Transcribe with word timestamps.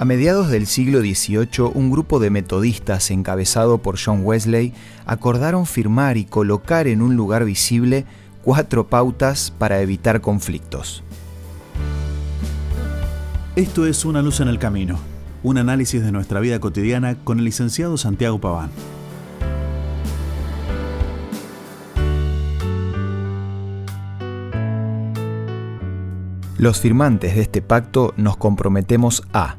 A 0.00 0.06
mediados 0.06 0.48
del 0.48 0.66
siglo 0.66 1.00
XVIII, 1.00 1.72
un 1.74 1.90
grupo 1.90 2.20
de 2.20 2.30
metodistas 2.30 3.10
encabezado 3.10 3.82
por 3.82 3.98
John 4.02 4.20
Wesley 4.24 4.72
acordaron 5.04 5.66
firmar 5.66 6.16
y 6.16 6.24
colocar 6.24 6.86
en 6.86 7.02
un 7.02 7.16
lugar 7.16 7.44
visible 7.44 8.06
cuatro 8.42 8.88
pautas 8.88 9.50
para 9.50 9.82
evitar 9.82 10.22
conflictos. 10.22 11.04
Esto 13.56 13.84
es 13.84 14.06
Una 14.06 14.22
luz 14.22 14.40
en 14.40 14.48
el 14.48 14.58
camino, 14.58 14.98
un 15.42 15.58
análisis 15.58 16.02
de 16.02 16.12
nuestra 16.12 16.40
vida 16.40 16.58
cotidiana 16.60 17.16
con 17.16 17.38
el 17.38 17.44
licenciado 17.44 17.98
Santiago 17.98 18.40
Paván. 18.40 18.70
Los 26.56 26.80
firmantes 26.80 27.34
de 27.34 27.42
este 27.42 27.60
pacto 27.60 28.14
nos 28.16 28.38
comprometemos 28.38 29.24
a 29.34 29.56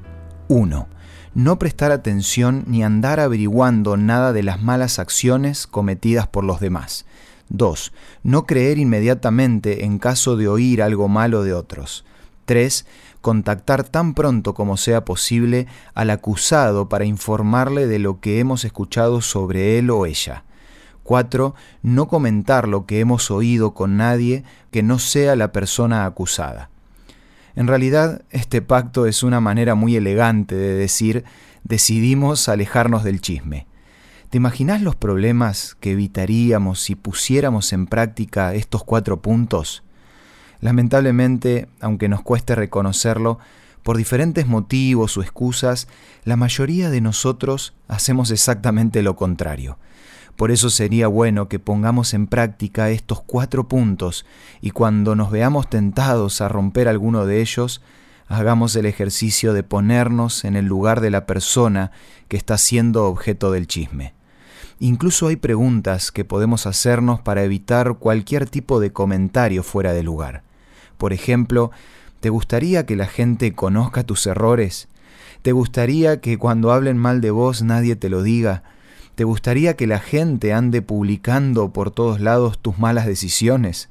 1. 0.51 0.85
No 1.33 1.59
prestar 1.59 1.93
atención 1.93 2.65
ni 2.67 2.83
andar 2.83 3.21
averiguando 3.21 3.95
nada 3.95 4.33
de 4.33 4.43
las 4.43 4.61
malas 4.61 4.99
acciones 4.99 5.65
cometidas 5.65 6.27
por 6.27 6.43
los 6.43 6.59
demás. 6.59 7.05
2. 7.47 7.93
No 8.23 8.45
creer 8.45 8.77
inmediatamente 8.77 9.85
en 9.85 9.97
caso 9.97 10.35
de 10.35 10.49
oír 10.49 10.81
algo 10.81 11.07
malo 11.07 11.43
de 11.43 11.53
otros. 11.53 12.03
3. 12.43 12.85
Contactar 13.21 13.85
tan 13.85 14.13
pronto 14.13 14.53
como 14.53 14.75
sea 14.75 15.05
posible 15.05 15.67
al 15.93 16.09
acusado 16.09 16.89
para 16.89 17.05
informarle 17.05 17.87
de 17.87 17.99
lo 17.99 18.19
que 18.19 18.39
hemos 18.39 18.65
escuchado 18.65 19.21
sobre 19.21 19.79
él 19.79 19.89
o 19.89 20.05
ella. 20.05 20.43
4. 21.03 21.55
No 21.81 22.09
comentar 22.09 22.67
lo 22.67 22.85
que 22.85 22.99
hemos 22.99 23.31
oído 23.31 23.73
con 23.73 23.95
nadie 23.95 24.43
que 24.69 24.83
no 24.83 24.99
sea 24.99 25.37
la 25.37 25.53
persona 25.53 26.05
acusada. 26.05 26.70
En 27.55 27.67
realidad, 27.67 28.23
este 28.29 28.61
pacto 28.61 29.05
es 29.05 29.23
una 29.23 29.39
manera 29.39 29.75
muy 29.75 29.95
elegante 29.95 30.55
de 30.55 30.73
decir 30.73 31.25
decidimos 31.63 32.49
alejarnos 32.49 33.03
del 33.03 33.21
chisme. 33.21 33.67
¿Te 34.29 34.37
imaginas 34.37 34.81
los 34.81 34.95
problemas 34.95 35.75
que 35.79 35.91
evitaríamos 35.91 36.79
si 36.79 36.95
pusiéramos 36.95 37.73
en 37.73 37.85
práctica 37.85 38.53
estos 38.53 38.83
cuatro 38.83 39.21
puntos? 39.21 39.83
Lamentablemente, 40.61 41.67
aunque 41.81 42.07
nos 42.07 42.21
cueste 42.21 42.55
reconocerlo, 42.55 43.39
por 43.83 43.97
diferentes 43.97 44.47
motivos 44.47 45.17
o 45.17 45.21
excusas, 45.21 45.87
la 46.23 46.37
mayoría 46.37 46.89
de 46.89 47.01
nosotros 47.01 47.73
hacemos 47.87 48.31
exactamente 48.31 49.01
lo 49.01 49.15
contrario. 49.15 49.77
Por 50.35 50.51
eso 50.51 50.69
sería 50.69 51.07
bueno 51.07 51.47
que 51.47 51.59
pongamos 51.59 52.13
en 52.13 52.27
práctica 52.27 52.89
estos 52.89 53.21
cuatro 53.21 53.67
puntos 53.67 54.25
y 54.61 54.71
cuando 54.71 55.15
nos 55.15 55.31
veamos 55.31 55.69
tentados 55.69 56.41
a 56.41 56.47
romper 56.47 56.87
alguno 56.87 57.25
de 57.25 57.41
ellos, 57.41 57.81
hagamos 58.27 58.75
el 58.75 58.85
ejercicio 58.85 59.53
de 59.53 59.63
ponernos 59.63 60.45
en 60.45 60.55
el 60.55 60.65
lugar 60.65 61.01
de 61.01 61.09
la 61.11 61.25
persona 61.25 61.91
que 62.27 62.37
está 62.37 62.57
siendo 62.57 63.05
objeto 63.05 63.51
del 63.51 63.67
chisme. 63.67 64.13
Incluso 64.79 65.27
hay 65.27 65.35
preguntas 65.35 66.11
que 66.11 66.25
podemos 66.25 66.65
hacernos 66.65 67.19
para 67.19 67.43
evitar 67.43 67.95
cualquier 67.99 68.49
tipo 68.49 68.79
de 68.79 68.91
comentario 68.91 69.61
fuera 69.61 69.93
de 69.93 70.01
lugar. 70.01 70.43
Por 70.97 71.13
ejemplo, 71.13 71.71
¿te 72.19 72.29
gustaría 72.29 72.85
que 72.85 72.95
la 72.95 73.05
gente 73.05 73.53
conozca 73.53 74.03
tus 74.03 74.25
errores? 74.25 74.87
¿Te 75.41 75.51
gustaría 75.51 76.21
que 76.21 76.37
cuando 76.37 76.71
hablen 76.71 76.97
mal 76.97 77.21
de 77.21 77.31
vos 77.31 77.61
nadie 77.61 77.95
te 77.95 78.09
lo 78.09 78.23
diga? 78.23 78.63
¿Te 79.21 79.25
gustaría 79.25 79.75
que 79.75 79.85
la 79.85 79.99
gente 79.99 80.51
ande 80.51 80.81
publicando 80.81 81.71
por 81.71 81.91
todos 81.91 82.19
lados 82.19 82.57
tus 82.57 82.79
malas 82.79 83.05
decisiones? 83.05 83.87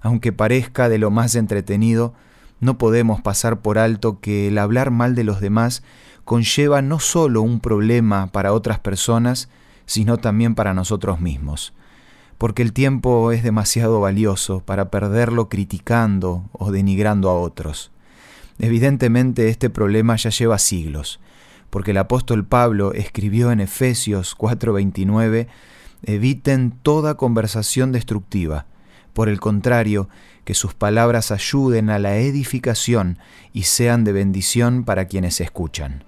Aunque 0.00 0.30
parezca 0.30 0.88
de 0.88 0.96
lo 0.96 1.10
más 1.10 1.34
entretenido, 1.34 2.14
no 2.60 2.78
podemos 2.78 3.20
pasar 3.20 3.62
por 3.62 3.78
alto 3.78 4.20
que 4.20 4.46
el 4.46 4.58
hablar 4.58 4.92
mal 4.92 5.16
de 5.16 5.24
los 5.24 5.40
demás 5.40 5.82
conlleva 6.24 6.82
no 6.82 7.00
solo 7.00 7.42
un 7.42 7.58
problema 7.58 8.28
para 8.28 8.52
otras 8.52 8.78
personas, 8.78 9.48
sino 9.86 10.18
también 10.18 10.54
para 10.54 10.72
nosotros 10.72 11.20
mismos. 11.20 11.72
Porque 12.38 12.62
el 12.62 12.72
tiempo 12.72 13.32
es 13.32 13.42
demasiado 13.42 13.98
valioso 13.98 14.60
para 14.60 14.88
perderlo 14.88 15.48
criticando 15.48 16.44
o 16.52 16.70
denigrando 16.70 17.28
a 17.28 17.34
otros. 17.34 17.90
Evidentemente 18.60 19.48
este 19.48 19.68
problema 19.68 20.14
ya 20.14 20.30
lleva 20.30 20.60
siglos 20.60 21.18
porque 21.70 21.92
el 21.92 21.98
apóstol 21.98 22.44
Pablo 22.44 22.92
escribió 22.92 23.52
en 23.52 23.60
Efesios 23.60 24.36
4:29, 24.36 25.46
eviten 26.02 26.72
toda 26.82 27.14
conversación 27.14 27.92
destructiva, 27.92 28.66
por 29.12 29.28
el 29.28 29.40
contrario, 29.40 30.08
que 30.44 30.54
sus 30.54 30.74
palabras 30.74 31.30
ayuden 31.30 31.90
a 31.90 31.98
la 31.98 32.16
edificación 32.16 33.18
y 33.52 33.62
sean 33.62 34.04
de 34.04 34.12
bendición 34.12 34.84
para 34.84 35.06
quienes 35.06 35.40
escuchan. 35.40 36.04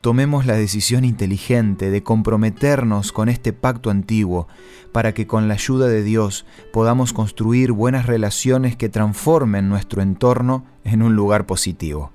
Tomemos 0.00 0.46
la 0.46 0.54
decisión 0.54 1.04
inteligente 1.04 1.90
de 1.90 2.02
comprometernos 2.02 3.12
con 3.12 3.28
este 3.28 3.52
pacto 3.52 3.90
antiguo 3.90 4.46
para 4.92 5.12
que 5.12 5.26
con 5.26 5.48
la 5.48 5.54
ayuda 5.54 5.88
de 5.88 6.04
Dios 6.04 6.46
podamos 6.72 7.12
construir 7.12 7.72
buenas 7.72 8.06
relaciones 8.06 8.76
que 8.76 8.88
transformen 8.88 9.68
nuestro 9.68 10.02
entorno 10.02 10.64
en 10.84 11.02
un 11.02 11.16
lugar 11.16 11.46
positivo 11.46 12.12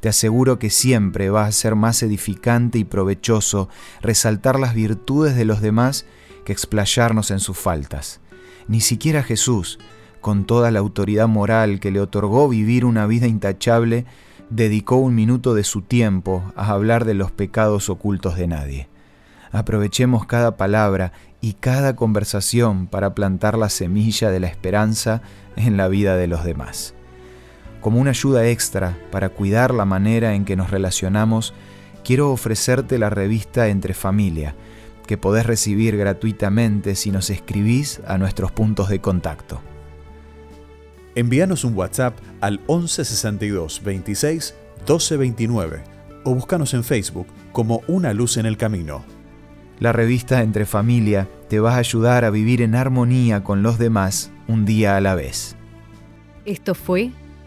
te 0.00 0.08
aseguro 0.08 0.58
que 0.58 0.70
siempre 0.70 1.30
va 1.30 1.46
a 1.46 1.52
ser 1.52 1.74
más 1.74 2.02
edificante 2.02 2.78
y 2.78 2.84
provechoso 2.84 3.68
resaltar 4.00 4.58
las 4.58 4.74
virtudes 4.74 5.36
de 5.36 5.44
los 5.44 5.60
demás 5.60 6.06
que 6.44 6.52
explayarnos 6.52 7.30
en 7.30 7.40
sus 7.40 7.58
faltas. 7.58 8.20
Ni 8.68 8.80
siquiera 8.80 9.22
Jesús, 9.22 9.78
con 10.20 10.44
toda 10.44 10.70
la 10.70 10.78
autoridad 10.78 11.28
moral 11.28 11.80
que 11.80 11.90
le 11.90 12.00
otorgó 12.00 12.48
vivir 12.48 12.84
una 12.84 13.06
vida 13.06 13.26
intachable, 13.26 14.04
dedicó 14.50 14.96
un 14.96 15.14
minuto 15.14 15.54
de 15.54 15.64
su 15.64 15.82
tiempo 15.82 16.52
a 16.56 16.70
hablar 16.70 17.04
de 17.04 17.14
los 17.14 17.30
pecados 17.30 17.88
ocultos 17.88 18.36
de 18.36 18.46
nadie. 18.46 18.88
Aprovechemos 19.50 20.26
cada 20.26 20.56
palabra 20.56 21.12
y 21.40 21.54
cada 21.54 21.96
conversación 21.96 22.86
para 22.86 23.14
plantar 23.14 23.56
la 23.56 23.68
semilla 23.68 24.30
de 24.30 24.40
la 24.40 24.48
esperanza 24.48 25.22
en 25.56 25.76
la 25.76 25.88
vida 25.88 26.16
de 26.16 26.26
los 26.26 26.44
demás. 26.44 26.94
Como 27.80 28.00
una 28.00 28.10
ayuda 28.10 28.46
extra 28.46 28.98
para 29.10 29.28
cuidar 29.28 29.72
la 29.72 29.84
manera 29.84 30.34
en 30.34 30.44
que 30.44 30.56
nos 30.56 30.70
relacionamos, 30.70 31.54
quiero 32.04 32.32
ofrecerte 32.32 32.98
la 32.98 33.10
revista 33.10 33.68
Entre 33.68 33.94
Familia, 33.94 34.54
que 35.06 35.16
podés 35.16 35.46
recibir 35.46 35.96
gratuitamente 35.96 36.94
si 36.94 37.10
nos 37.10 37.30
escribís 37.30 38.00
a 38.06 38.18
nuestros 38.18 38.52
puntos 38.52 38.88
de 38.88 39.00
contacto. 39.00 39.60
Envíanos 41.14 41.64
un 41.64 41.74
WhatsApp 41.74 42.16
al 42.40 42.58
1162 42.68 43.82
26 43.82 44.54
1229 44.78 45.82
o 46.24 46.34
búscanos 46.34 46.74
en 46.74 46.84
Facebook 46.84 47.26
como 47.52 47.82
Una 47.88 48.12
Luz 48.12 48.36
en 48.36 48.46
el 48.46 48.56
Camino. 48.56 49.04
La 49.80 49.92
revista 49.92 50.42
Entre 50.42 50.66
Familia 50.66 51.28
te 51.48 51.60
va 51.60 51.74
a 51.74 51.78
ayudar 51.78 52.24
a 52.24 52.30
vivir 52.30 52.62
en 52.62 52.74
armonía 52.74 53.44
con 53.44 53.62
los 53.62 53.78
demás 53.78 54.30
un 54.48 54.64
día 54.64 54.96
a 54.96 55.00
la 55.00 55.14
vez. 55.14 55.56
Esto 56.44 56.74
fue 56.74 57.12